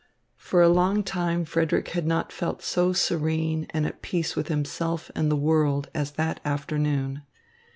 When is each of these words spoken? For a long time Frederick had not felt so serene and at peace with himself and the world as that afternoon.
For 0.37 0.63
a 0.63 0.67
long 0.67 1.03
time 1.03 1.45
Frederick 1.45 1.89
had 1.89 2.07
not 2.07 2.31
felt 2.31 2.63
so 2.63 2.91
serene 2.91 3.67
and 3.69 3.85
at 3.85 4.01
peace 4.01 4.35
with 4.35 4.47
himself 4.47 5.11
and 5.13 5.29
the 5.31 5.35
world 5.35 5.91
as 5.93 6.13
that 6.13 6.39
afternoon. 6.43 7.21